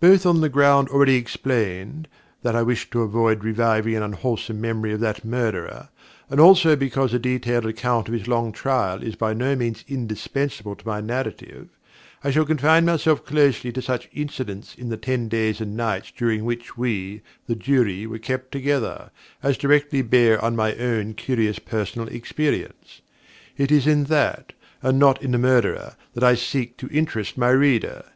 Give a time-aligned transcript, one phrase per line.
[0.00, 2.08] Both on the ground already explained,
[2.42, 5.90] that I wish to avoid reviving the unwholesome memory of that Murderer,
[6.30, 10.74] and also because a detailed account of his long trial is by no means indispensable
[10.74, 11.68] to my narrative,
[12.24, 16.46] I shall confine myself closely to such incidents in the ten days and nights during
[16.46, 19.10] which we, the Jury, were kept together,
[19.42, 23.02] as directly bear on my own curious personal experience.
[23.58, 27.50] It is in that, and not in the Murderer, that I seek to interest my
[27.50, 28.06] reader.